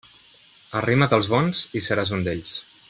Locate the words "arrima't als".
0.79-1.31